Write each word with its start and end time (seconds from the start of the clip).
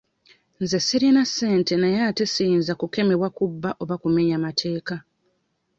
Nze 0.61 0.77
sirina 0.87 1.23
ssente 1.29 1.73
naye 1.77 1.99
ate 2.09 2.23
siyinza 2.33 2.71
kukemebwa 2.79 3.27
kubba 3.37 3.69
oba 3.81 3.93
okumenya 3.97 4.33
amateeka. 4.39 4.95